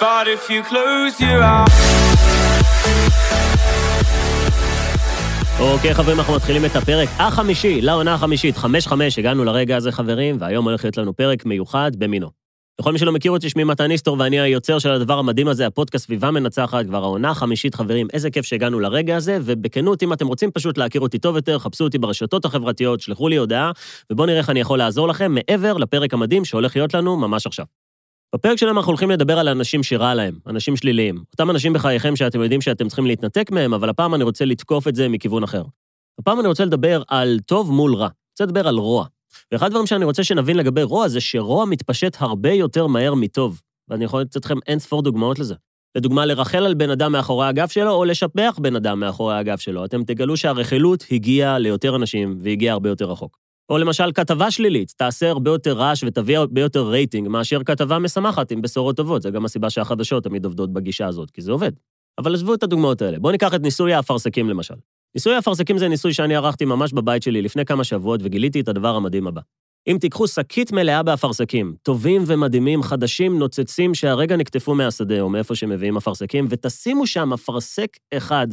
But 0.00 0.26
if 0.28 0.50
you 0.50 0.62
close 0.70 1.20
your 1.20 1.42
eyes... 1.42 1.72
אוקיי, 5.60 5.94
חברים, 5.94 6.18
אנחנו 6.18 6.34
מתחילים 6.34 6.64
את 6.64 6.76
הפרק 6.76 7.08
החמישי, 7.18 7.80
לעונה 7.80 8.14
החמישית, 8.14 8.56
חמש 8.56 8.86
חמש, 8.86 9.18
הגענו 9.18 9.44
לרגע 9.44 9.76
הזה, 9.76 9.92
חברים, 9.92 10.36
והיום 10.40 10.68
הולך 10.68 10.84
להיות 10.84 10.96
לנו 10.96 11.16
פרק 11.16 11.46
מיוחד 11.46 11.90
במינו. 11.98 12.30
לכל 12.80 12.92
מי 12.92 12.98
שלא 12.98 13.12
מכיר 13.12 13.32
אותי, 13.32 13.50
שמי 13.50 13.64
מתן 13.64 13.90
איסטור, 13.90 14.16
ואני 14.18 14.40
היוצר 14.40 14.78
של 14.78 14.90
הדבר 14.90 15.18
המדהים 15.18 15.48
הזה, 15.48 15.66
הפודקאסט 15.66 16.04
סביבה 16.04 16.30
מנצחת, 16.30 16.86
כבר 16.86 17.04
העונה 17.04 17.30
החמישית, 17.30 17.74
חברים, 17.74 18.06
איזה 18.12 18.30
כיף 18.30 18.46
שהגענו 18.46 18.80
לרגע 18.80 19.16
הזה, 19.16 19.38
ובכנות, 19.42 20.02
אם 20.02 20.12
אתם 20.12 20.26
רוצים 20.26 20.50
פשוט 20.50 20.78
להכיר 20.78 21.00
אותי 21.00 21.18
טוב 21.18 21.36
יותר, 21.36 21.58
חפשו 21.58 21.84
אותי 21.84 21.98
ברשתות 21.98 22.44
החברתיות, 22.44 23.00
שלחו 23.00 23.28
לי 23.28 23.36
הודעה, 23.36 23.70
ובואו 24.12 24.26
נראה 24.26 24.38
איך 24.38 24.50
אני 24.50 24.60
יכול 24.60 24.78
לעזור 24.78 25.08
לכם, 25.08 25.34
מעבר 25.34 25.76
לפרק 25.76 26.14
המדהים 26.14 26.44
שהולך 26.44 26.76
להיות 26.76 26.94
לנו 26.94 27.16
ממש 27.16 27.46
עכשיו. 27.46 27.85
בפרק 28.34 28.58
שלנו 28.58 28.78
אנחנו 28.78 28.90
הולכים 28.90 29.10
לדבר 29.10 29.38
על 29.38 29.48
אנשים 29.48 29.82
שרע 29.82 30.14
להם, 30.14 30.38
אנשים 30.46 30.76
שליליים. 30.76 31.16
אותם 31.32 31.50
אנשים 31.50 31.72
בחייכם 31.72 32.16
שאתם 32.16 32.42
יודעים 32.42 32.60
שאתם 32.60 32.88
צריכים 32.88 33.06
להתנתק 33.06 33.50
מהם, 33.50 33.74
אבל 33.74 33.88
הפעם 33.88 34.14
אני 34.14 34.24
רוצה 34.24 34.44
לתקוף 34.44 34.88
את 34.88 34.94
זה 34.94 35.08
מכיוון 35.08 35.42
אחר. 35.42 35.62
הפעם 36.18 36.40
אני 36.40 36.48
רוצה 36.48 36.64
לדבר 36.64 37.02
על 37.08 37.38
טוב 37.46 37.72
מול 37.72 37.94
רע. 37.94 38.06
אני 38.06 38.12
רוצה 38.32 38.44
לדבר 38.44 38.68
על 38.68 38.76
רוע. 38.76 39.06
ואחד 39.52 39.66
הדברים 39.66 39.86
שאני 39.86 40.04
רוצה 40.04 40.24
שנבין 40.24 40.56
לגבי 40.56 40.82
רוע 40.82 41.08
זה 41.08 41.20
שרוע 41.20 41.64
מתפשט 41.64 42.16
הרבה 42.20 42.52
יותר 42.52 42.86
מהר 42.86 43.14
מטוב. 43.14 43.60
ואני 43.88 44.04
יכול 44.04 44.20
לתת 44.20 44.44
לכם 44.44 44.58
אין 44.66 44.78
ספור 44.78 45.02
דוגמאות 45.02 45.38
לזה. 45.38 45.54
לדוגמה, 45.96 46.26
לרחל 46.26 46.66
על 46.66 46.74
בן 46.74 46.90
אדם 46.90 47.12
מאחורי 47.12 47.46
הגב 47.46 47.68
שלו, 47.68 47.90
או 47.90 48.04
לשבח 48.04 48.58
בן 48.60 48.76
אדם 48.76 49.00
מאחורי 49.00 49.36
הגב 49.36 49.58
שלו. 49.58 49.84
אתם 49.84 50.04
תגלו 50.04 50.36
שהרכילות 50.36 51.04
הגיעה 51.10 51.58
ליותר 51.58 51.96
אנשים 51.96 52.36
והגיעה 52.40 52.72
הרבה 52.72 52.88
יותר 52.88 53.10
רחוק. 53.10 53.45
או 53.70 53.78
למשל, 53.78 54.12
כתבה 54.14 54.50
שלילית, 54.50 54.94
תעשה 54.96 55.30
הרבה 55.30 55.50
יותר 55.50 55.72
רעש 55.72 56.04
ותביא 56.04 56.38
הרבה 56.38 56.60
יותר 56.60 56.88
רייטינג 56.88 57.28
מאשר 57.28 57.64
כתבה 57.64 57.98
משמחת 57.98 58.50
עם 58.50 58.62
בשורות 58.62 58.96
טובות. 58.96 59.22
זה 59.22 59.30
גם 59.30 59.44
הסיבה 59.44 59.70
שהחדשות 59.70 60.24
תמיד 60.24 60.44
עובדות 60.44 60.72
בגישה 60.72 61.06
הזאת, 61.06 61.30
כי 61.30 61.42
זה 61.42 61.52
עובד. 61.52 61.72
אבל 62.18 62.34
עזבו 62.34 62.54
את 62.54 62.62
הדוגמאות 62.62 63.02
האלה. 63.02 63.18
בואו 63.18 63.32
ניקח 63.32 63.54
את 63.54 63.60
ניסוי 63.60 63.94
האפרסקים 63.94 64.48
למשל. 64.48 64.74
ניסוי 65.14 65.34
האפרסקים 65.34 65.78
זה 65.78 65.88
ניסוי 65.88 66.12
שאני 66.12 66.36
ערכתי 66.36 66.64
ממש 66.64 66.92
בבית 66.92 67.22
שלי 67.22 67.42
לפני 67.42 67.64
כמה 67.64 67.84
שבועות, 67.84 68.20
וגיליתי 68.24 68.60
את 68.60 68.68
הדבר 68.68 68.96
המדהים 68.96 69.26
הבא. 69.26 69.40
אם 69.88 69.96
תיקחו 70.00 70.28
שקית 70.28 70.72
מלאה 70.72 71.02
באפרסקים, 71.02 71.74
טובים 71.82 72.22
ומדהימים, 72.26 72.82
חדשים, 72.82 73.38
נוצצים, 73.38 73.94
שהרגע 73.94 74.36
נקטפו 74.36 74.74
מהשדה 74.74 75.20
או 75.20 75.28
מאיפה 75.28 75.54
שמביאים 75.54 75.96
אפרסקים, 75.96 76.46
ותשימו 76.50 77.06
שם 77.06 77.32
אפרסק 77.32 77.96
אחד, 78.16 78.46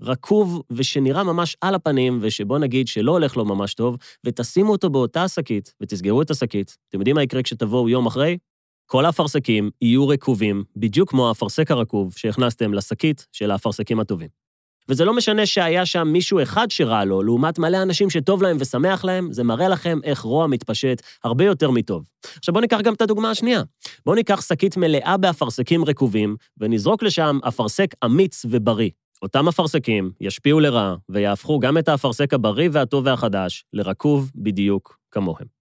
רקוב 0.00 0.62
ושנראה 0.70 1.24
ממש 1.24 1.56
על 1.60 1.74
הפנים, 1.74 2.18
ושבוא 2.22 2.58
נגיד 2.58 2.88
שלא 2.88 3.12
הולך 3.12 3.36
לו 3.36 3.44
ממש 3.44 3.74
טוב, 3.74 3.96
ותשימו 4.26 4.72
אותו 4.72 4.90
באותה 4.90 5.24
השקית, 5.24 5.74
ותסגרו 5.80 6.22
את 6.22 6.30
השקית. 6.30 6.76
אתם 6.88 6.98
יודעים 6.98 7.16
מה 7.16 7.22
יקרה 7.22 7.42
כשתבואו 7.42 7.88
יום 7.88 8.06
אחרי? 8.06 8.38
כל 8.86 9.04
האפרסקים 9.04 9.70
יהיו 9.82 10.08
רקובים, 10.08 10.64
בדיוק 10.76 11.10
כמו 11.10 11.28
האפרסק 11.28 11.70
הרקוב 11.70 12.12
שהכנסתם 12.16 12.74
לשקית 12.74 13.26
של 13.32 13.50
האפרסקים 13.50 14.00
הטובים. 14.00 14.45
וזה 14.88 15.04
לא 15.04 15.16
משנה 15.16 15.46
שהיה 15.46 15.86
שם 15.86 16.08
מישהו 16.08 16.42
אחד 16.42 16.70
שרע 16.70 17.04
לו, 17.04 17.22
לעומת 17.22 17.58
מלא 17.58 17.82
אנשים 17.82 18.10
שטוב 18.10 18.42
להם 18.42 18.56
ושמח 18.60 19.04
להם, 19.04 19.32
זה 19.32 19.44
מראה 19.44 19.68
לכם 19.68 19.98
איך 20.04 20.20
רוע 20.20 20.46
מתפשט 20.46 21.02
הרבה 21.24 21.44
יותר 21.44 21.70
מטוב. 21.70 22.04
עכשיו 22.38 22.52
בואו 22.52 22.60
ניקח 22.60 22.80
גם 22.82 22.94
את 22.94 23.02
הדוגמה 23.02 23.30
השנייה. 23.30 23.62
בואו 24.06 24.16
ניקח 24.16 24.40
שקית 24.40 24.76
מלאה 24.76 25.16
באפרסקים 25.16 25.84
רקובים, 25.84 26.36
ונזרוק 26.58 27.02
לשם 27.02 27.38
אפרסק 27.48 27.94
אמיץ 28.04 28.44
ובריא. 28.50 28.90
אותם 29.22 29.48
אפרסקים 29.48 30.10
ישפיעו 30.20 30.60
לרע, 30.60 30.94
ויהפכו 31.08 31.58
גם 31.58 31.78
את 31.78 31.88
האפרסק 31.88 32.34
הבריא 32.34 32.68
והטוב 32.72 33.06
והחדש 33.06 33.64
לרקוב 33.72 34.30
בדיוק 34.34 34.98
כמוהם. 35.10 35.55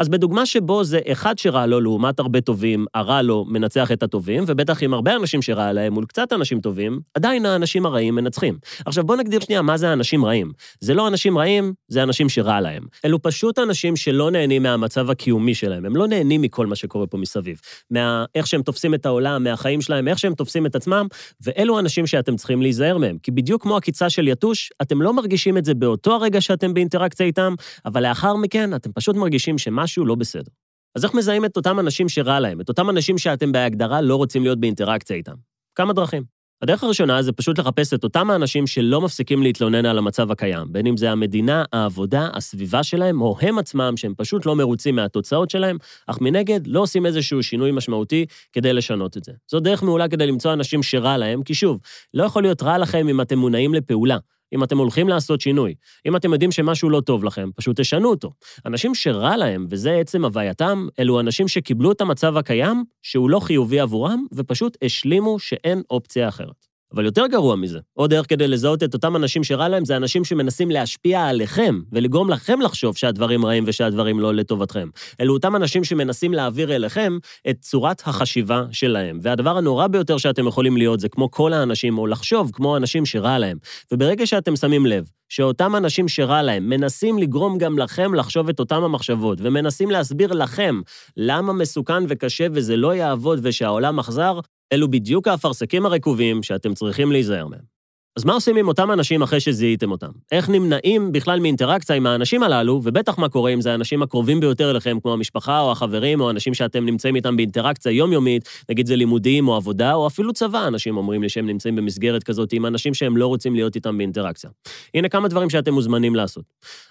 אז 0.00 0.08
בדוגמה 0.08 0.46
שבו 0.46 0.84
זה 0.84 0.98
אחד 1.12 1.38
שרע 1.38 1.66
לו 1.66 1.80
לעומת 1.80 2.20
הרבה 2.20 2.40
טובים, 2.40 2.86
הרע 2.94 3.22
לו 3.22 3.44
מנצח 3.48 3.92
את 3.92 4.02
הטובים, 4.02 4.44
ובטח 4.46 4.82
עם 4.82 4.94
הרבה 4.94 5.16
אנשים 5.16 5.42
שרע 5.42 5.72
להם 5.72 5.92
מול 5.92 6.04
קצת 6.04 6.32
אנשים 6.32 6.60
טובים, 6.60 7.00
עדיין 7.14 7.46
האנשים 7.46 7.86
הרעים 7.86 8.14
מנצחים. 8.14 8.58
עכשיו 8.86 9.04
בואו 9.04 9.18
נגדיר 9.18 9.40
שנייה 9.40 9.62
מה 9.62 9.76
זה 9.76 9.92
אנשים 9.92 10.24
רעים. 10.24 10.52
זה 10.80 10.94
לא 10.94 11.08
אנשים 11.08 11.38
רעים, 11.38 11.72
זה 11.88 12.02
אנשים 12.02 12.28
שרע 12.28 12.60
להם. 12.60 12.82
אלו 13.04 13.22
פשוט 13.22 13.58
אנשים 13.58 13.96
שלא 13.96 14.30
נהנים 14.30 14.62
מהמצב 14.62 15.10
הקיומי 15.10 15.54
שלהם, 15.54 15.84
הם 15.84 15.96
לא 15.96 16.06
נהנים 16.06 16.42
מכל 16.42 16.66
מה 16.66 16.76
שקורה 16.76 17.06
פה 17.06 17.18
מסביב. 17.18 17.60
מה... 17.90 18.24
איך 18.34 18.46
שהם 18.46 18.62
תופסים 18.62 18.94
את 18.94 19.06
העולם, 19.06 19.44
מהחיים 19.44 19.80
שלהם, 19.80 20.08
איך 20.08 20.18
שהם 20.18 20.34
תופסים 20.34 20.66
את 20.66 20.74
עצמם, 20.74 21.06
ואלו 21.40 21.78
אנשים 21.78 22.06
שאתם 22.06 22.36
צריכים 22.36 22.62
להיזהר 22.62 22.98
מהם. 22.98 23.18
כי 23.22 23.30
בדיוק 23.30 23.62
כמו 23.62 23.76
עקיצה 23.76 24.10
של 24.10 24.28
יתוש, 24.28 24.70
אתם 24.82 25.02
לא 25.02 25.12
מרגישים 25.12 25.58
את 25.58 25.64
זה 25.64 25.74
באותו 25.74 26.14
הרגע 26.14 26.40
שאתם 26.40 26.74
באינטראקציה 26.74 27.26
איתם, 27.26 27.54
אבל 27.84 28.02
לאחר 28.02 28.36
מכן 28.36 28.74
אתם 28.74 28.92
פשוט 28.92 29.16
מרגישים 29.16 29.58
שמה 29.58 29.86
משהו 29.90 30.06
לא 30.06 30.14
בסדר. 30.14 30.52
אז 30.96 31.04
איך 31.04 31.14
מזהים 31.14 31.44
את 31.44 31.56
אותם 31.56 31.80
אנשים 31.80 32.08
שרע 32.08 32.40
להם, 32.40 32.60
את 32.60 32.68
אותם 32.68 32.90
אנשים 32.90 33.18
שאתם 33.18 33.52
בהגדרה 33.52 34.00
לא 34.00 34.16
רוצים 34.16 34.42
להיות 34.42 34.60
באינטראקציה 34.60 35.16
איתם? 35.16 35.34
כמה 35.74 35.92
דרכים. 35.92 36.22
הדרך 36.62 36.84
הראשונה 36.84 37.22
זה 37.22 37.32
פשוט 37.32 37.58
לחפש 37.58 37.94
את 37.94 38.04
אותם 38.04 38.30
האנשים 38.30 38.66
שלא 38.66 39.00
מפסיקים 39.00 39.42
להתלונן 39.42 39.86
על 39.86 39.98
המצב 39.98 40.30
הקיים, 40.30 40.72
בין 40.72 40.86
אם 40.86 40.96
זה 40.96 41.10
המדינה, 41.10 41.64
העבודה, 41.72 42.28
הסביבה 42.32 42.82
שלהם, 42.82 43.22
או 43.22 43.36
הם 43.40 43.58
עצמם, 43.58 43.92
שהם 43.96 44.14
פשוט 44.16 44.46
לא 44.46 44.56
מרוצים 44.56 44.96
מהתוצאות 44.96 45.50
שלהם, 45.50 45.76
אך 46.06 46.20
מנגד 46.20 46.66
לא 46.66 46.80
עושים 46.80 47.06
איזשהו 47.06 47.42
שינוי 47.42 47.70
משמעותי 47.70 48.26
כדי 48.52 48.72
לשנות 48.72 49.16
את 49.16 49.24
זה. 49.24 49.32
זו 49.50 49.60
דרך 49.60 49.82
מעולה 49.82 50.08
כדי 50.08 50.26
למצוא 50.26 50.52
אנשים 50.52 50.82
שרע 50.82 51.16
להם, 51.16 51.42
כי 51.42 51.54
שוב, 51.54 51.80
לא 52.14 52.24
יכול 52.24 52.42
להיות 52.42 52.62
רע 52.62 52.78
לכם 52.78 53.08
אם 53.08 53.20
אתם 53.20 53.38
מונעים 53.38 53.74
לפעולה. 53.74 54.18
אם 54.52 54.64
אתם 54.64 54.78
הולכים 54.78 55.08
לעשות 55.08 55.40
שינוי. 55.40 55.74
אם 56.06 56.16
אתם 56.16 56.32
יודעים 56.32 56.52
שמשהו 56.52 56.90
לא 56.90 57.00
טוב 57.00 57.24
לכם, 57.24 57.50
פשוט 57.56 57.80
תשנו 57.80 58.10
אותו. 58.10 58.30
אנשים 58.66 58.94
שרע 58.94 59.36
להם, 59.36 59.66
וזה 59.70 59.92
עצם 59.92 60.24
הווייתם, 60.24 60.86
אלו 60.98 61.20
אנשים 61.20 61.48
שקיבלו 61.48 61.92
את 61.92 62.00
המצב 62.00 62.36
הקיים, 62.36 62.84
שהוא 63.02 63.30
לא 63.30 63.40
חיובי 63.40 63.80
עבורם, 63.80 64.26
ופשוט 64.32 64.76
השלימו 64.82 65.38
שאין 65.38 65.82
אופציה 65.90 66.28
אחרת. 66.28 66.69
אבל 66.94 67.04
יותר 67.04 67.26
גרוע 67.26 67.56
מזה, 67.56 67.78
עוד 67.94 68.10
דרך 68.10 68.28
כדי 68.28 68.48
לזהות 68.48 68.82
את 68.82 68.94
אותם 68.94 69.16
אנשים 69.16 69.44
שרע 69.44 69.68
להם, 69.68 69.84
זה 69.84 69.96
אנשים 69.96 70.24
שמנסים 70.24 70.70
להשפיע 70.70 71.26
עליכם, 71.26 71.80
ולגרום 71.92 72.30
לכם 72.30 72.60
לחשוב 72.60 72.96
שהדברים 72.96 73.46
רעים 73.46 73.64
ושהדברים 73.66 74.20
לא 74.20 74.34
לטובתכם. 74.34 74.88
אלו 75.20 75.34
אותם 75.34 75.56
אנשים 75.56 75.84
שמנסים 75.84 76.32
להעביר 76.32 76.76
אליכם 76.76 77.18
את 77.50 77.56
צורת 77.60 78.02
החשיבה 78.04 78.64
שלהם. 78.72 79.18
והדבר 79.22 79.56
הנורא 79.56 79.86
ביותר 79.86 80.18
שאתם 80.18 80.46
יכולים 80.46 80.76
להיות 80.76 81.00
זה 81.00 81.08
כמו 81.08 81.30
כל 81.30 81.52
האנשים, 81.52 81.98
או 81.98 82.06
לחשוב 82.06 82.50
כמו 82.54 82.76
אנשים 82.76 83.06
שרע 83.06 83.38
להם. 83.38 83.58
וברגע 83.92 84.26
שאתם 84.26 84.56
שמים 84.56 84.86
לב 84.86 85.04
שאותם 85.28 85.76
אנשים 85.76 86.08
שרע 86.08 86.42
להם 86.42 86.68
מנסים 86.68 87.18
לגרום 87.18 87.58
גם 87.58 87.78
לכם 87.78 88.14
לחשוב 88.14 88.48
את 88.48 88.60
אותם 88.60 88.82
המחשבות, 88.82 89.38
ומנסים 89.42 89.90
להסביר 89.90 90.32
לכם 90.32 90.80
למה 91.16 91.52
מסוכן 91.52 92.02
וקשה 92.08 92.46
וזה 92.52 92.76
לא 92.76 92.94
יעבוד 92.94 93.40
ושהעולם 93.42 93.98
אכזר, 93.98 94.40
אלו 94.72 94.90
בדיוק 94.90 95.28
האפרסקים 95.28 95.86
הרקובים 95.86 96.42
שאתם 96.42 96.74
צריכים 96.74 97.12
להיזהר 97.12 97.46
מהם. 97.46 97.79
אז 98.16 98.24
מה 98.24 98.32
עושים 98.32 98.56
עם 98.56 98.68
אותם 98.68 98.92
אנשים 98.92 99.22
אחרי 99.22 99.40
שזיהיתם 99.40 99.90
אותם? 99.90 100.10
איך 100.32 100.48
נמנעים 100.48 101.12
בכלל 101.12 101.40
מאינטראקציה 101.40 101.96
עם 101.96 102.06
האנשים 102.06 102.42
הללו, 102.42 102.80
ובטח 102.84 103.18
מה 103.18 103.28
קורה 103.28 103.50
אם 103.50 103.60
זה 103.60 103.72
האנשים 103.72 104.02
הקרובים 104.02 104.40
ביותר 104.40 104.70
אליכם, 104.70 104.98
כמו 105.02 105.12
המשפחה 105.12 105.60
או 105.60 105.72
החברים, 105.72 106.20
או 106.20 106.30
אנשים 106.30 106.54
שאתם 106.54 106.86
נמצאים 106.86 107.16
איתם 107.16 107.36
באינטראקציה 107.36 107.92
יומיומית, 107.92 108.48
נגיד 108.68 108.86
זה 108.86 108.96
לימודים 108.96 109.48
או 109.48 109.56
עבודה, 109.56 109.94
או 109.94 110.06
אפילו 110.06 110.32
צבא, 110.32 110.66
אנשים 110.66 110.96
אומרים 110.96 111.22
לי 111.22 111.28
שהם 111.28 111.46
נמצאים 111.46 111.76
במסגרת 111.76 112.22
כזאת 112.22 112.52
עם 112.52 112.66
אנשים 112.66 112.94
שהם 112.94 113.16
לא 113.16 113.26
רוצים 113.26 113.54
להיות 113.54 113.74
איתם 113.74 113.98
באינטראקציה. 113.98 114.50
הנה 114.94 115.08
כמה 115.08 115.28
דברים 115.28 115.50
שאתם 115.50 115.74
מוזמנים 115.74 116.14
לעשות. 116.14 116.44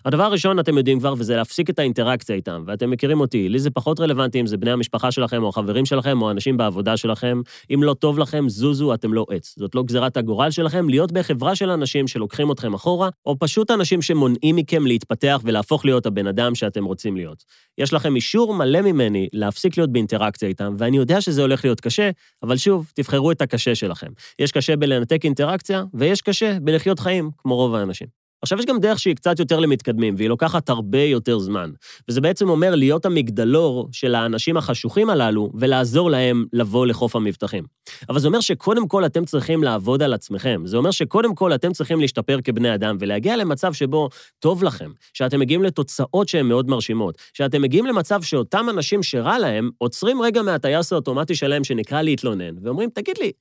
הדבר 0.06 0.24
הראשון, 0.24 0.59
אתם 0.59 0.78
יודעים 0.78 1.00
כבר, 1.00 1.13
וזה 1.18 1.36
להפסיק 1.36 1.69
את 1.69 1.80
האינטראקציה 1.80 2.36
איתם, 2.36 2.63
ואתם 2.68 2.90
מכירים 2.90 3.19
אותי, 3.19 3.50
לי 3.50 3.59
זה 3.59 3.69
פחות 3.69 4.00
רלוונטי 4.00 4.40
אם 4.40 4.47
זה 4.47 4.57
בני 4.57 4.72
המשפחה 4.72 5.12
שלכם, 5.12 5.44
או 5.44 5.50
החברים 5.50 5.86
שלכם, 5.86 6.22
או 6.22 6.31
אנשים 6.31 6.57
בעבודה 6.57 6.97
שלכם. 6.97 7.41
אם 7.74 7.84
לא 7.84 7.94
טוב 7.94 8.19
לכם, 8.19 8.50
זוזו, 8.50 8.94
אתם 8.94 9.13
לא 9.13 9.25
עץ. 9.30 9.56
זאת 9.57 9.75
לא 9.75 9.84
גזירת 9.84 10.18
הגורל 10.18 10.51
שלכם, 10.51 10.90
להיות 10.90 11.09
בחברה 11.12 11.56
של 11.56 11.70
אנשים 11.70 12.08
שלוקחים 12.08 12.52
אתכם 12.52 12.74
אחורה, 12.74 13.09
או 13.25 13.40
פשוט 13.40 13.72
אנשים 13.72 14.02
שמונעים 14.02 14.56
מכם 14.56 14.88
להתפתח 14.88 15.42
ולהפוך 15.44 15.86
להיות 15.86 16.06
הבן 16.06 16.28
אדם 16.28 16.56
שאתם 16.56 16.86
רוצים 16.86 17.16
להיות. 17.16 17.44
יש 17.78 17.94
לכם 17.94 18.16
אישור 18.16 18.53
מלא 18.53 18.81
ממני 18.81 19.28
להפסיק 19.34 19.78
להיות 19.78 19.92
באינטראקציה 19.92 20.50
איתם, 20.50 20.75
ואני 20.78 20.98
יודע 20.98 21.22
שזה 21.22 21.42
הולך 21.42 21.66
להיות 21.66 21.81
קשה, 21.81 22.09
אבל 22.44 22.58
שוב, 22.58 22.92
תבחרו 22.95 23.31
את 23.31 23.42
הקשה 23.42 23.75
שלכם. 23.75 24.07
יש 24.39 24.51
קשה 24.51 24.75
בלנתק 24.75 25.25
אינטראקציה, 25.25 25.83
ויש 25.94 26.22
קשה 26.22 26.57
בלחיות 26.62 27.00
חיים, 27.00 27.31
כמו 27.38 27.56
רוב 27.56 27.75
האנשים. 27.75 28.07
עכשיו, 28.41 28.59
יש 28.59 28.65
גם 28.65 28.80
דרך 28.80 29.00
שהיא 29.00 29.15
קצת 29.15 29.39
יותר 29.39 29.59
למתקדמים, 29.59 30.15
והיא 30.18 30.30
לוקחת 30.30 30.69
הרבה 30.69 31.01
יותר 31.01 31.39
זמן. 31.39 31.71
וזה 32.07 32.21
בעצם 32.21 32.50
אומר 32.50 32.75
להיות 32.75 33.06
המגדלור 33.06 33.89
של 33.91 34.15
האנשים 34.15 34.57
החשוכים 34.57 35.09
הללו, 35.09 35.50
ולעזור 35.53 36.12
להם 36.12 36.45
לבוא 36.53 36.88
לחוף 36.88 37.15
המבטחים. 37.15 37.63
אבל 38.09 38.19
זה 38.19 38.27
אומר 38.27 38.39
שקודם 38.39 38.88
כל 38.88 39.06
אתם 39.06 39.25
צריכים 39.25 39.63
לעבוד 39.63 40.03
על 40.03 40.13
עצמכם. 40.13 40.62
זה 40.65 40.77
אומר 40.77 40.91
שקודם 40.91 41.36
כל 41.36 41.56
אתם 41.56 41.71
צריכים 41.74 42.00
להשתפר 42.00 42.39
כבני 42.44 42.75
אדם, 42.75 42.97
ולהגיע 43.00 43.38
למצב 43.38 43.74
שבו 43.74 44.09
טוב 44.39 44.63
לכם, 44.63 44.92
שאתם 45.13 45.39
מגיעים 45.39 45.63
לתוצאות 45.63 46.27
שהן 46.27 46.45
מאוד 46.45 46.69
מרשימות, 46.69 47.18
שאתם 47.33 47.62
מגיעים 47.62 47.85
למצב 47.85 48.21
שאותם 48.21 48.65
אנשים 48.69 49.03
שרע 49.03 49.39
להם, 49.39 49.69
עוצרים 49.77 50.21
רגע 50.21 50.42
מהטייס 50.42 50.94
האוטומטי 50.94 51.35
שלהם 51.35 51.63
שנקרא 51.63 52.01
להתלונן, 52.01 52.56
ואומרים, 52.63 52.89
תגיד 52.89 53.18
לי, 53.18 53.31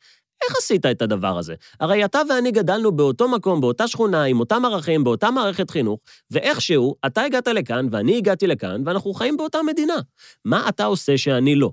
איך 0.44 0.56
עשית 0.58 0.86
את 0.86 1.02
הדבר 1.02 1.38
הזה? 1.38 1.54
הרי 1.80 2.04
אתה 2.04 2.20
ואני 2.28 2.50
גדלנו 2.50 2.92
באותו 2.92 3.28
מקום, 3.28 3.60
באותה 3.60 3.88
שכונה, 3.88 4.24
עם 4.24 4.40
אותם 4.40 4.62
ערכים, 4.64 5.04
באותה 5.04 5.30
מערכת 5.30 5.70
חינוך, 5.70 6.00
ואיכשהו, 6.30 6.94
אתה 7.06 7.22
הגעת 7.22 7.48
לכאן 7.48 7.86
ואני 7.90 8.16
הגעתי 8.16 8.46
לכאן, 8.46 8.82
ואנחנו 8.86 9.14
חיים 9.14 9.36
באותה 9.36 9.58
מדינה. 9.66 9.96
מה 10.44 10.68
אתה 10.68 10.84
עושה 10.84 11.18
שאני 11.18 11.54
לא? 11.54 11.70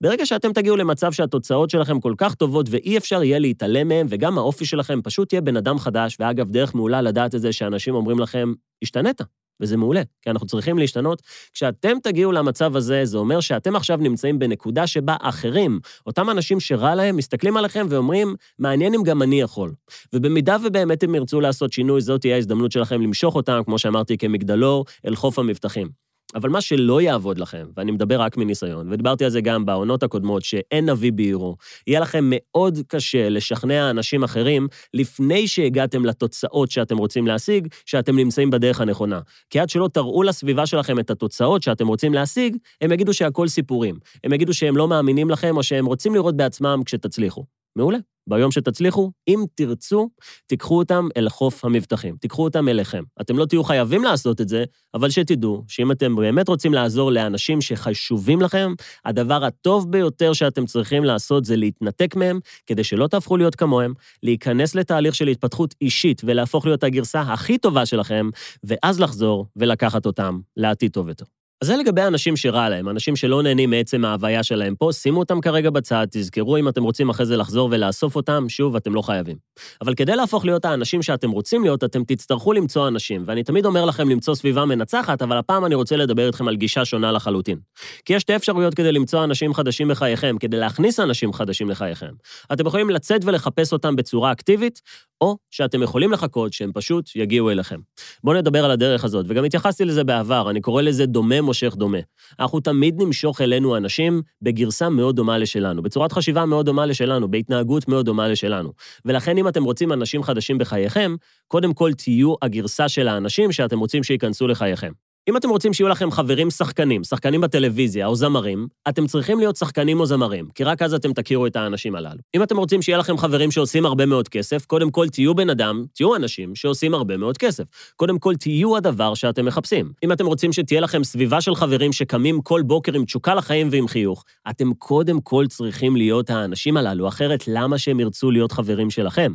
ברגע 0.00 0.26
שאתם 0.26 0.52
תגיעו 0.52 0.76
למצב 0.76 1.12
שהתוצאות 1.12 1.70
שלכם 1.70 2.00
כל 2.00 2.14
כך 2.18 2.34
טובות 2.34 2.66
ואי 2.70 2.98
אפשר 2.98 3.22
יהיה 3.22 3.38
להתעלם 3.38 3.88
מהם, 3.88 4.06
וגם 4.10 4.38
האופי 4.38 4.64
שלכם 4.64 5.02
פשוט 5.02 5.32
יהיה 5.32 5.40
בן 5.40 5.56
אדם 5.56 5.78
חדש, 5.78 6.16
ואגב, 6.20 6.50
דרך 6.50 6.74
מעולה 6.74 7.02
לדעת 7.02 7.34
את 7.34 7.40
זה 7.40 7.52
שאנשים 7.52 7.94
אומרים 7.94 8.18
לכם, 8.18 8.52
השתנית, 8.82 9.20
וזה 9.60 9.76
מעולה, 9.76 10.02
כי 10.22 10.30
אנחנו 10.30 10.46
צריכים 10.46 10.78
להשתנות. 10.78 11.22
כשאתם 11.52 11.96
תגיעו 12.02 12.32
למצב 12.32 12.76
הזה, 12.76 13.04
זה 13.04 13.18
אומר 13.18 13.40
שאתם 13.40 13.76
עכשיו 13.76 13.96
נמצאים 13.96 14.38
בנקודה 14.38 14.86
שבה 14.86 15.16
אחרים, 15.20 15.80
אותם 16.06 16.30
אנשים 16.30 16.60
שרע 16.60 16.94
להם, 16.94 17.16
מסתכלים 17.16 17.56
עליכם 17.56 17.86
ואומרים, 17.90 18.34
מעניין 18.58 18.94
אם 18.94 19.02
גם 19.02 19.22
אני 19.22 19.40
יכול. 19.40 19.72
ובמידה 20.12 20.56
ובאמת 20.64 21.02
הם 21.02 21.14
ירצו 21.14 21.40
לעשות 21.40 21.72
שינוי, 21.72 22.00
זאת 22.00 22.20
תהיה 22.20 22.34
ההזדמנות 22.34 22.72
שלכם 22.72 23.02
למשוך 23.02 23.34
אותם, 23.34 23.60
כמו 23.64 23.78
שאמרתי, 23.78 24.18
כמגדלור 24.18 24.84
אל 25.06 25.16
חוף 25.16 25.38
המבטחים. 25.38 26.09
אבל 26.34 26.50
מה 26.50 26.60
שלא 26.60 27.00
יעבוד 27.00 27.38
לכם, 27.38 27.66
ואני 27.76 27.92
מדבר 27.92 28.20
רק 28.20 28.36
מניסיון, 28.36 28.92
ודיברתי 28.92 29.24
על 29.24 29.30
זה 29.30 29.40
גם 29.40 29.66
בעונות 29.66 30.02
הקודמות, 30.02 30.42
שאין 30.42 30.90
נביא 30.90 31.12
בעירו, 31.12 31.56
יהיה 31.86 32.00
לכם 32.00 32.24
מאוד 32.30 32.78
קשה 32.88 33.28
לשכנע 33.28 33.90
אנשים 33.90 34.24
אחרים 34.24 34.68
לפני 34.94 35.48
שהגעתם 35.48 36.04
לתוצאות 36.04 36.70
שאתם 36.70 36.98
רוצים 36.98 37.26
להשיג, 37.26 37.68
שאתם 37.86 38.16
נמצאים 38.16 38.50
בדרך 38.50 38.80
הנכונה. 38.80 39.20
כי 39.50 39.60
עד 39.60 39.68
שלא 39.68 39.88
תראו 39.92 40.22
לסביבה 40.22 40.66
שלכם 40.66 40.98
את 40.98 41.10
התוצאות 41.10 41.62
שאתם 41.62 41.88
רוצים 41.88 42.14
להשיג, 42.14 42.56
הם 42.80 42.92
יגידו 42.92 43.14
שהכל 43.14 43.48
סיפורים. 43.48 43.98
הם 44.24 44.32
יגידו 44.32 44.54
שהם 44.54 44.76
לא 44.76 44.88
מאמינים 44.88 45.30
לכם, 45.30 45.56
או 45.56 45.62
שהם 45.62 45.86
רוצים 45.86 46.14
לראות 46.14 46.36
בעצמם 46.36 46.80
כשתצליחו. 46.84 47.44
מעולה. 47.76 47.98
ביום 48.30 48.50
שתצליחו, 48.50 49.10
אם 49.28 49.44
תרצו, 49.54 50.08
תיקחו 50.46 50.78
אותם 50.78 51.08
אל 51.16 51.28
חוף 51.28 51.64
המבטחים, 51.64 52.16
תיקחו 52.16 52.44
אותם 52.44 52.68
אליכם. 52.68 53.02
אתם 53.20 53.38
לא 53.38 53.44
תהיו 53.46 53.64
חייבים 53.64 54.04
לעשות 54.04 54.40
את 54.40 54.48
זה, 54.48 54.64
אבל 54.94 55.10
שתדעו 55.10 55.64
שאם 55.68 55.92
אתם 55.92 56.16
באמת 56.16 56.48
רוצים 56.48 56.74
לעזור 56.74 57.12
לאנשים 57.12 57.60
שחשובים 57.60 58.40
לכם, 58.40 58.74
הדבר 59.04 59.44
הטוב 59.44 59.92
ביותר 59.92 60.32
שאתם 60.32 60.66
צריכים 60.66 61.04
לעשות 61.04 61.44
זה 61.44 61.56
להתנתק 61.56 62.16
מהם, 62.16 62.40
כדי 62.66 62.84
שלא 62.84 63.06
תהפכו 63.06 63.36
להיות 63.36 63.54
כמוהם, 63.54 63.94
להיכנס 64.22 64.74
לתהליך 64.74 65.14
של 65.14 65.28
התפתחות 65.28 65.74
אישית 65.80 66.22
ולהפוך 66.24 66.66
להיות 66.66 66.84
הגרסה 66.84 67.20
הכי 67.20 67.58
טובה 67.58 67.86
שלכם, 67.86 68.30
ואז 68.64 69.00
לחזור 69.00 69.46
ולקחת 69.56 70.06
אותם 70.06 70.40
לעתיד 70.56 70.92
טוב 70.92 71.08
יותר. 71.08 71.39
אז 71.62 71.66
זה 71.66 71.76
לגבי 71.76 72.02
אנשים 72.02 72.36
שרע 72.36 72.68
להם, 72.68 72.88
אנשים 72.88 73.16
שלא 73.16 73.42
נהנים 73.42 73.70
מעצם 73.70 74.04
ההוויה 74.04 74.42
שלהם 74.42 74.74
פה, 74.74 74.92
שימו 74.92 75.20
אותם 75.20 75.40
כרגע 75.40 75.70
בצד, 75.70 76.06
תזכרו 76.10 76.56
אם 76.56 76.68
אתם 76.68 76.82
רוצים 76.82 77.10
אחרי 77.10 77.26
זה 77.26 77.36
לחזור 77.36 77.68
ולאסוף 77.72 78.16
אותם, 78.16 78.44
שוב, 78.48 78.76
אתם 78.76 78.94
לא 78.94 79.02
חייבים. 79.02 79.36
אבל 79.80 79.94
כדי 79.94 80.16
להפוך 80.16 80.44
להיות 80.44 80.64
האנשים 80.64 81.02
שאתם 81.02 81.30
רוצים 81.30 81.62
להיות, 81.62 81.84
אתם 81.84 82.04
תצטרכו 82.04 82.52
למצוא 82.52 82.88
אנשים, 82.88 83.24
ואני 83.26 83.42
תמיד 83.42 83.66
אומר 83.66 83.84
לכם 83.84 84.08
למצוא 84.08 84.34
סביבה 84.34 84.64
מנצחת, 84.64 85.22
אבל 85.22 85.36
הפעם 85.36 85.64
אני 85.64 85.74
רוצה 85.74 85.96
לדבר 85.96 86.26
איתכם 86.26 86.48
על 86.48 86.56
גישה 86.56 86.84
שונה 86.84 87.12
לחלוטין. 87.12 87.58
כי 88.04 88.12
יש 88.12 88.22
שתי 88.22 88.36
אפשרויות 88.36 88.74
כדי 88.74 88.92
למצוא 88.92 89.24
אנשים 89.24 89.54
חדשים 89.54 89.88
בחייכם, 89.88 90.36
כדי 90.40 90.56
להכניס 90.56 91.00
אנשים 91.00 91.32
חדשים 91.32 91.70
לחייכם. 91.70 92.10
אתם 92.52 92.66
יכולים 92.66 92.90
לצאת 92.90 93.24
ולחפש 93.24 93.72
אותם 93.72 93.96
בצורה 93.96 94.32
אקטיבית, 94.32 94.80
או 95.20 95.36
שאתם 95.50 95.82
יכולים 95.82 96.12
לחכות 96.12 96.52
שהם 96.52 96.70
פשוט 96.74 97.10
יגיעו 97.16 97.50
אליכם. 97.50 97.80
בואו 98.24 98.36
נדבר 98.36 98.64
על 98.64 98.70
הדרך 98.70 99.04
הזאת, 99.04 99.26
וגם 99.28 99.44
התייחסתי 99.44 99.84
לזה 99.84 100.04
בעבר, 100.04 100.50
אני 100.50 100.60
קורא 100.60 100.82
לזה 100.82 101.06
דומה 101.06 101.40
מושך 101.50 101.74
דומה. 101.76 101.98
אנחנו 102.40 102.60
תמיד 102.60 103.02
נמשוך 103.02 103.40
אלינו 103.40 103.76
אנשים 103.76 104.22
בגרסה 104.42 104.88
מאוד 104.88 105.16
דומה 105.16 105.38
לשלנו, 105.38 105.82
בצורת 105.82 106.12
חשיבה 106.12 106.44
מאוד 106.46 106.66
דומה 106.66 106.86
לשלנו, 106.86 107.30
בהתנהגות 107.30 107.88
מאוד 107.88 108.06
דומה 108.06 108.28
לשלנו. 108.28 108.72
ולכן 109.04 109.38
אם 109.38 109.48
אתם 109.48 109.64
רוצים 109.64 109.92
אנשים 109.92 110.22
חדשים 110.22 110.58
בחייכם, 110.58 111.16
קודם 111.48 111.74
כל 111.74 111.92
תהיו 111.92 112.34
הגרסה 112.42 112.88
של 112.88 113.08
האנשים 113.08 113.52
שאתם 113.52 113.78
רוצים 113.78 114.02
שייכנסו 114.02 114.48
לחייכם. 114.48 114.92
אם 115.28 115.36
אתם 115.36 115.50
רוצים 115.50 115.72
שיהיו 115.72 115.88
לכם 115.88 116.10
חברים 116.10 116.50
שחקנים, 116.50 117.04
שחקנים 117.04 117.40
בטלוויזיה 117.40 118.06
או 118.06 118.16
זמרים, 118.16 118.68
אתם 118.88 119.06
צריכים 119.06 119.38
להיות 119.38 119.56
שחקנים 119.56 120.00
או 120.00 120.06
זמרים, 120.06 120.48
כי 120.54 120.64
רק 120.64 120.82
אז 120.82 120.94
אתם 120.94 121.12
תכירו 121.12 121.46
את 121.46 121.56
האנשים 121.56 121.94
הללו. 121.94 122.20
אם 122.36 122.42
אתם 122.42 122.56
רוצים 122.56 122.82
שיהיה 122.82 122.98
לכם 122.98 123.18
חברים 123.18 123.50
שעושים 123.50 123.86
הרבה 123.86 124.06
מאוד 124.06 124.28
כסף, 124.28 124.66
קודם 124.66 124.90
כל 124.90 125.08
תהיו 125.08 125.34
בן 125.34 125.50
אדם, 125.50 125.84
תהיו 125.94 126.16
אנשים 126.16 126.54
שעושים 126.54 126.94
הרבה 126.94 127.16
מאוד 127.16 127.38
כסף. 127.38 127.64
קודם 127.96 128.18
כל 128.18 128.34
תהיו 128.36 128.76
הדבר 128.76 129.14
שאתם 129.14 129.44
מחפשים. 129.46 129.92
אם 130.04 130.12
אתם 130.12 130.26
רוצים 130.26 130.52
שתהיה 130.52 130.80
לכם 130.80 131.04
סביבה 131.04 131.40
של 131.40 131.54
חברים 131.54 131.92
שקמים 131.92 132.42
כל 132.42 132.62
בוקר 132.62 132.94
עם 132.94 133.04
תשוקה 133.04 133.34
לחיים 133.34 133.68
ועם 133.70 133.88
חיוך, 133.88 134.24
אתם 134.50 134.74
קודם 134.74 135.20
כל 135.20 135.46
צריכים 135.48 135.96
להיות 135.96 136.30
האנשים 136.30 136.76
הללו, 136.76 137.08
אחרת 137.08 137.48
למה 137.48 137.78
שהם 137.78 138.00
ירצו 138.00 138.30
להיות 138.30 138.52
חברים 138.52 138.90
שלכם? 138.90 139.32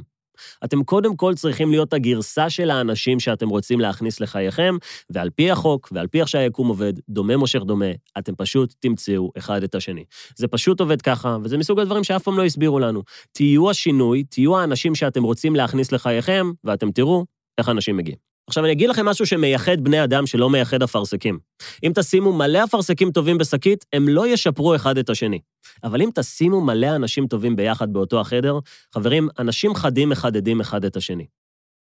אתם 0.63 0.83
קודם 0.83 1.15
כל 1.15 1.33
צריכים 1.33 1.71
להיות 1.71 1.93
הגרסה 1.93 2.49
של 2.49 2.71
האנשים 2.71 3.19
שאתם 3.19 3.49
רוצים 3.49 3.79
להכניס 3.79 4.19
לחייכם, 4.19 4.77
ועל 5.09 5.29
פי 5.29 5.51
החוק 5.51 5.89
ועל 5.91 6.07
פי 6.07 6.19
איך 6.19 6.27
שהיקום 6.27 6.67
עובד, 6.67 6.93
דומה 7.09 7.37
מושך 7.37 7.59
דומה, 7.59 7.91
אתם 8.17 8.35
פשוט 8.37 8.73
תמצאו 8.79 9.31
אחד 9.37 9.63
את 9.63 9.75
השני. 9.75 10.03
זה 10.35 10.47
פשוט 10.47 10.79
עובד 10.79 11.01
ככה, 11.01 11.37
וזה 11.43 11.57
מסוג 11.57 11.79
הדברים 11.79 12.03
שאף 12.03 12.23
פעם 12.23 12.37
לא 12.37 12.45
הסבירו 12.45 12.79
לנו. 12.79 13.03
תהיו 13.31 13.69
השינוי, 13.69 14.23
תהיו 14.23 14.57
האנשים 14.57 14.95
שאתם 14.95 15.23
רוצים 15.23 15.55
להכניס 15.55 15.91
לחייכם, 15.91 16.51
ואתם 16.63 16.91
תראו 16.91 17.25
איך 17.57 17.69
אנשים 17.69 17.97
מגיעים. 17.97 18.34
עכשיו, 18.47 18.63
אני 18.63 18.71
אגיד 18.73 18.89
לכם 18.89 19.05
משהו 19.05 19.25
שמייחד 19.25 19.81
בני 19.81 20.03
אדם 20.03 20.25
שלא 20.25 20.49
מייחד 20.49 20.83
אפרסקים. 20.83 21.39
אם 21.83 21.91
תשימו 21.95 22.33
מלא 22.33 22.63
אפרסקים 22.63 23.11
טובים 23.11 23.37
בשקית, 23.37 23.85
הם 23.93 24.07
לא 24.07 24.27
ישפרו 24.27 24.75
אחד 24.75 24.97
את 24.97 25.09
השני. 25.09 25.39
אבל 25.83 26.01
אם 26.01 26.09
תשימו 26.15 26.61
מלא 26.61 26.95
אנשים 26.95 27.27
טובים 27.27 27.55
ביחד 27.55 27.93
באותו 27.93 28.19
החדר, 28.19 28.59
חברים, 28.93 29.27
אנשים 29.39 29.75
חדים 29.75 30.09
מחדדים 30.09 30.61
אחד 30.61 30.85
את 30.85 30.95
השני. 30.95 31.25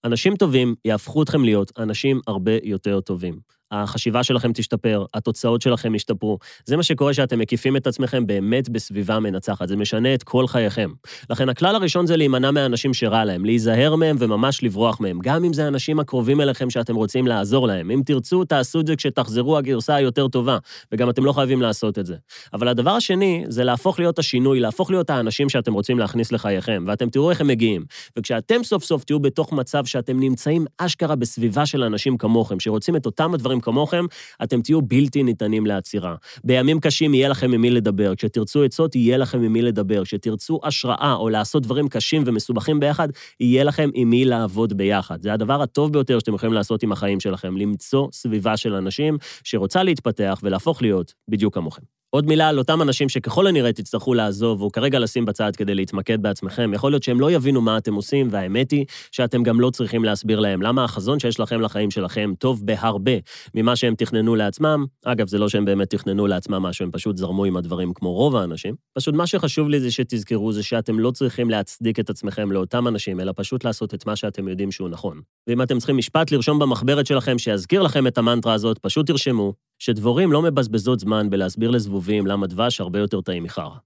אנשים 0.05 0.37
טובים 0.37 0.75
יהפכו 0.85 1.23
אתכם 1.23 1.45
להיות 1.45 1.73
אנשים 1.79 2.21
הרבה 2.27 2.53
יותר 2.63 3.01
טובים. 3.01 3.39
החשיבה 3.83 4.23
שלכם 4.23 4.53
תשתפר, 4.53 5.05
התוצאות 5.15 5.63
שלכם 5.63 5.95
ישתפרו. 5.95 6.39
זה 6.65 6.77
מה 6.77 6.83
שקורה 6.83 7.15
שאתם 7.15 7.39
מקיפים 7.39 7.77
את 7.77 7.87
עצמכם 7.87 8.27
באמת 8.27 8.69
בסביבה 8.69 9.19
מנצחת, 9.19 9.69
זה 9.69 9.77
משנה 9.77 10.15
את 10.15 10.23
כל 10.23 10.47
חייכם. 10.47 10.91
לכן 11.31 11.49
הכלל 11.49 11.75
הראשון 11.75 12.07
זה 12.07 12.17
להימנע 12.17 12.51
מהאנשים 12.51 12.95
שרע 12.95 13.25
להם, 13.25 13.45
להיזהר 13.45 13.97
מהם 13.97 14.17
וממש 14.19 14.63
לברוח 14.63 15.01
מהם, 15.01 15.19
גם 15.23 15.45
אם 15.45 15.53
זה 15.53 15.65
האנשים 15.65 16.01
הקרובים 16.01 16.41
אליכם 16.41 16.71
שאתם 16.71 16.95
רוצים 16.95 17.27
לעזור 17.27 17.67
להם. 17.67 17.91
אם 17.91 18.03
תרצו, 18.07 18.45
תעשו 18.45 18.81
את 18.81 18.87
זה 18.87 18.97
כשתחזרו 18.97 19.59
הגרסה 19.59 19.95
היותר 19.95 20.29
טובה, 20.29 20.59
וגם 20.93 21.11
אתם 21.11 21.25
לא 21.25 21.33
חייבים 21.33 21.63
לעשות 21.63 21.99
את 21.99 22.07
זה. 22.07 22.17
אבל 22.53 22.69
הדבר 22.69 22.91
השני 22.91 23.45
זה 23.49 23.65
להפוך 23.65 23.99
להיות 23.99 24.19
השינוי, 24.19 24.61
להפוך 24.61 24.91
להיות 24.91 25.11
האנשים 25.11 25.49
שאתם 25.49 25.73
רוצים 25.73 25.99
להכניס 25.99 26.33
לחייכם, 26.33 26.85
ואתם 26.87 27.09
תראו 27.09 27.31
איך 27.31 27.41
הם 27.41 27.47
מגיעים. 27.47 27.85
וכשאתם 28.19 28.65
סוף 28.65 28.85
סוף 28.85 29.05
תהיו 29.05 29.21
בתוך 29.21 29.53
מצב 29.53 29.85
שאתם 29.85 30.21
נמצאים 30.21 30.65
אשכרה 30.79 31.17
בסביבה 31.17 31.67
של 31.67 31.83
אנשים 31.83 32.17
כמוכם, 32.19 32.61
שרוצים 32.61 32.97
את 32.97 33.07
אותם 33.07 33.35
הדברים 33.35 33.61
כמוכם, 33.65 34.05
אתם 34.43 34.63
תהיו 34.63 34.83
בלתי 34.83 35.23
ניתנים 35.23 35.67
לעצירה. 35.67 36.15
בימים 36.45 36.81
קשים 36.81 37.15
יהיה 37.15 37.29
לכם 37.29 37.51
מי 37.51 37.71
לדבר, 37.71 38.15
כשתרצו 38.15 38.65
עצות 38.65 38.95
יהיה 38.95 39.17
לכם 39.17 39.41
מי 39.41 39.63
לדבר, 39.63 40.05
כשתרצו 40.05 40.61
השראה 40.65 41.15
או 41.15 41.29
לעשות 41.29 41.63
דברים 41.63 41.89
קשים 41.89 42.23
ומסובכים 42.27 42.81
ביחד, 42.81 43.09
יהיה 43.41 43.65
לכם 43.65 43.91
עם 43.95 44.11
מי 44.11 44.25
לעבוד 44.25 44.77
ביחד. 44.77 45.23
זה 45.23 45.33
הדבר 45.33 45.63
הטוב 45.63 45.93
ביותר 45.93 46.19
שאתם 46.19 46.35
יכולים 46.35 46.53
לעשות 46.53 46.83
עם 46.83 46.93
החיים 46.93 47.21
שלכם, 47.21 47.57
למצוא 47.57 48.09
סביבה 48.13 48.57
של 48.57 48.75
אנשים 48.75 49.19
שרוצה 49.45 49.83
להתפתח 49.83 50.41
ולהפוך 50.43 50.83
להיות 50.83 51.15
בדיוק 51.29 51.55
כמוכם. 51.55 51.83
עוד 52.15 52.27
מילה 52.27 52.49
על 52.49 52.59
אותם 52.59 52.83
אנשים 52.83 53.09
שככל 53.09 53.47
הנראה 53.47 53.73
תצטרכו 53.73 54.15
לעזוב, 54.15 54.63
או 54.63 54.73
כרגע 54.73 54.99
לשים 54.99 55.25
בצד 55.25 55.57
כדי 55.57 55.75
להתמקד 55.75 56.23
בעצמכם. 56.23 56.71
יכול 56.75 56.93
להיות 56.93 57.03
שהם 57.03 57.21
לא 57.21 57.31
יבינו 57.31 57.61
מה 57.61 57.79
אתם 57.79 57.95
עושים, 57.95 58.29
והאמת 58.31 58.71
היא 58.71 58.85
שאתם 59.13 59.43
גם 59.43 59.61
לא 59.61 59.71
צריכים 59.71 60.05
להסביר 60.05 60.41
להם 60.41 60.63
למה 60.63 60.85
החזון 60.85 61.19
שיש 61.19 61.41
לכם 61.41 61.61
לחיים 61.61 61.91
שלכם 61.91 62.33
טוב 62.39 62.67
בהרבה 62.67 63.13
ממה 63.55 63.77
שהם 63.77 63.95
תכננו 63.95 64.35
לעצמם. 64.35 64.85
אגב, 65.05 65.29
זה 65.29 65.39
לא 65.39 65.49
שהם 65.49 65.65
באמת 65.65 65.91
תכננו 65.91 66.27
לעצמם 66.27 66.63
משהו, 66.63 66.85
הם 66.85 66.91
פשוט 66.91 67.17
זרמו 67.17 67.45
עם 67.45 67.57
הדברים 67.57 67.93
כמו 67.95 68.13
רוב 68.13 68.37
האנשים. 68.37 68.75
פשוט 68.99 69.15
מה 69.15 69.27
שחשוב 69.27 69.69
לי 69.69 69.81
זה 69.81 69.91
שתזכרו 69.91 70.53
זה 70.53 70.63
שאתם 70.63 70.99
לא 70.99 71.11
צריכים 71.11 71.51
להצדיק 71.51 72.01
את 72.01 72.11
עצמכם 72.11 72.53
לאותם 72.53 72.89
אנשים, 72.89 73.21
אלא 73.21 73.33
פשוט 73.37 73.65
לעשות 73.65 73.95
את 73.95 74.07
מה 74.07 74.17
שאתם 74.17 74.49
יודעים 74.49 74.73
שהוא 74.73 74.89
נכון. 74.89 75.21
ואם 75.47 75.63
אתם 75.63 75.79
צריכים 75.79 75.97
משפט 75.97 76.31
לרשום 76.31 76.59
במחברת 76.59 77.07
שלכם 77.07 77.39
שיזכיר 77.39 77.83
לכם 77.83 78.07
את 78.07 78.19
המנטרה 78.19 78.53
הזאת, 78.53 78.79
פשוט 78.79 79.07
תרשמו 79.07 79.53
שדבורים 79.85 80.33
לא 80.33 80.43
מבזבזות 80.43 81.01
זמן 81.01 81.31
בלהסביר 81.31 81.71
לזבובים 81.71 82.27
למה 82.27 82.47
דבש 82.47 82.81
הרבה 82.81 82.99
יותר 82.99 83.21
טעים 83.21 83.43
מחרא. 83.43 83.77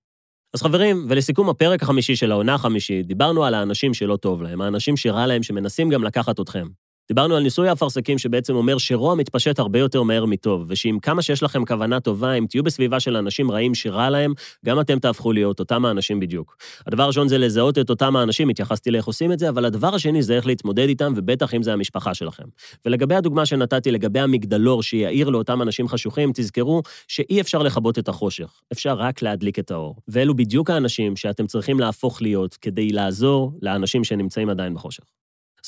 אז 0.54 0.62
חברים, 0.62 1.06
ולסיכום 1.08 1.48
הפרק 1.48 1.82
החמישי 1.82 2.16
של 2.16 2.32
העונה 2.32 2.54
החמישית, 2.54 3.06
דיברנו 3.06 3.44
על 3.44 3.54
האנשים 3.54 3.94
שלא 3.94 4.16
טוב 4.16 4.42
להם, 4.42 4.60
האנשים 4.60 4.96
שרע 4.96 5.26
להם, 5.26 5.42
שמנסים 5.42 5.90
גם 5.90 6.04
לקחת 6.04 6.40
אתכם. 6.40 6.66
דיברנו 7.08 7.36
על 7.36 7.42
ניסוי 7.42 7.68
האפרסקים 7.68 8.18
שבעצם 8.18 8.54
אומר 8.54 8.78
שרוע 8.78 9.14
מתפשט 9.14 9.58
הרבה 9.58 9.78
יותר 9.78 10.02
מהר 10.02 10.24
מטוב, 10.24 10.64
ושעם 10.68 10.98
כמה 10.98 11.22
שיש 11.22 11.42
לכם 11.42 11.64
כוונה 11.64 12.00
טובה, 12.00 12.32
אם 12.32 12.46
תהיו 12.46 12.62
בסביבה 12.62 13.00
של 13.00 13.16
אנשים 13.16 13.50
רעים 13.50 13.74
שרע 13.74 14.10
להם, 14.10 14.32
גם 14.66 14.80
אתם 14.80 14.98
תהפכו 14.98 15.32
להיות 15.32 15.60
אותם 15.60 15.84
האנשים 15.84 16.20
בדיוק. 16.20 16.56
הדבר 16.86 17.02
הראשון 17.02 17.28
זה 17.28 17.38
לזהות 17.38 17.78
את 17.78 17.90
אותם 17.90 18.16
האנשים, 18.16 18.48
התייחסתי 18.48 18.90
לאיך 18.90 19.06
עושים 19.06 19.32
את 19.32 19.38
זה, 19.38 19.48
אבל 19.48 19.64
הדבר 19.64 19.94
השני 19.94 20.22
זה 20.22 20.36
איך 20.36 20.46
להתמודד 20.46 20.88
איתם, 20.88 21.12
ובטח 21.16 21.54
אם 21.54 21.62
זה 21.62 21.72
המשפחה 21.72 22.14
שלכם. 22.14 22.44
ולגבי 22.86 23.14
הדוגמה 23.14 23.46
שנתתי 23.46 23.90
לגבי 23.90 24.20
המגדלור 24.20 24.82
שיעיר 24.82 25.28
לאותם 25.28 25.62
אנשים 25.62 25.88
חשוכים, 25.88 26.32
תזכרו 26.34 26.82
שאי 27.08 27.40
אפשר 27.40 27.62
לכבות 27.62 27.98
את 27.98 28.08
החושך, 28.08 28.60
אפשר 28.72 28.94
רק 28.94 29.22
להדליק 29.22 29.58
את 29.58 29.70
האור. 29.70 29.96
ואלו 30.08 30.36
בדיוק 30.36 30.70
האנשים 30.70 31.16
שאתם 31.16 31.46
צריכים 31.46 31.80
להפוך 31.80 32.22
להיות 32.22 32.54
כדי 32.54 32.88
לעזור 32.88 33.52
לאנשים 33.62 34.04
שנמצאים 34.04 34.48
עדיין 34.50 34.74
בחושך. 34.74 35.04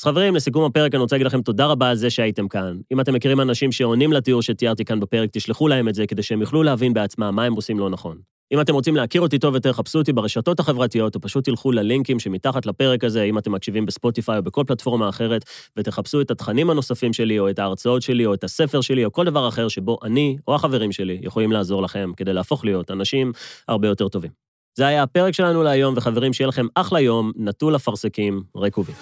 אז 0.01 0.05
חברים, 0.05 0.35
לסיכום 0.35 0.63
הפרק 0.63 0.95
אני 0.95 1.01
רוצה 1.01 1.15
להגיד 1.15 1.27
לכם 1.27 1.41
תודה 1.41 1.65
רבה 1.65 1.89
על 1.89 1.95
זה 1.95 2.09
שהייתם 2.09 2.47
כאן. 2.47 2.77
אם 2.93 2.99
אתם 2.99 3.13
מכירים 3.13 3.41
אנשים 3.41 3.71
שעונים 3.71 4.13
לתיאור 4.13 4.41
שתיארתי 4.41 4.85
כאן 4.85 4.99
בפרק, 4.99 5.29
תשלחו 5.33 5.67
להם 5.67 5.89
את 5.89 5.95
זה 5.95 6.07
כדי 6.07 6.23
שהם 6.23 6.41
יוכלו 6.41 6.63
להבין 6.63 6.93
בעצמם 6.93 7.35
מה 7.35 7.43
הם 7.43 7.53
עושים 7.53 7.79
לא 7.79 7.89
נכון. 7.89 8.17
אם 8.53 8.61
אתם 8.61 8.73
רוצים 8.73 8.95
להכיר 8.95 9.21
אותי 9.21 9.39
טוב 9.39 9.55
יותר, 9.55 9.73
חפשו 9.73 9.99
אותי 9.99 10.13
ברשתות 10.13 10.59
החברתיות, 10.59 11.15
או 11.15 11.21
פשוט 11.21 11.45
תלכו 11.45 11.71
ללינקים 11.71 12.19
שמתחת 12.19 12.65
לפרק 12.65 13.03
הזה, 13.03 13.23
אם 13.23 13.37
אתם 13.37 13.51
מקשיבים 13.51 13.85
בספוטיפיי 13.85 14.37
או 14.37 14.43
בכל 14.43 14.63
פלטפורמה 14.67 15.09
אחרת, 15.09 15.45
ותחפשו 15.77 16.21
את 16.21 16.31
התכנים 16.31 16.69
הנוספים 16.69 17.13
שלי, 17.13 17.39
או 17.39 17.49
את 17.49 17.59
ההרצאות 17.59 18.01
שלי, 18.01 18.25
או 18.25 18.33
את 18.33 18.43
הספר 18.43 18.81
שלי, 18.81 19.05
או 19.05 19.11
כל 19.11 19.25
דבר 19.25 19.47
אחר 19.47 19.67
שבו 19.67 19.97
אני, 20.03 20.37
או 20.47 20.55
החברים 20.55 20.91
שלי, 20.91 21.19
יכולים 21.21 21.51
לעזור 21.51 21.81
לכם 21.81 22.11
כדי 22.17 22.33
להפוך 22.33 22.65
להיות 22.65 22.91
אנשים 22.91 23.31
הרבה 23.67 23.87
יותר 23.87 24.07
טובים. 24.07 24.31
זה 24.77 24.87
היה 24.87 25.03
הפרק 25.03 25.33
שלנו 25.33 25.63
להיום, 25.63 25.93
וחברים, 25.97 26.33
שיהיה 26.33 26.47
לכם 26.47 26.65
אחלה 26.75 26.99
יום, 26.99 27.31
נטול 27.35 27.75
אפרסקים 27.75 28.43
רקובים. 28.55 28.95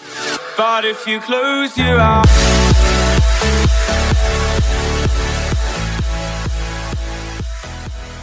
But 0.59 0.83
if 0.83 1.07
you 1.07 1.21
close 1.21 1.77
your 1.77 1.97
eyes 2.01 2.25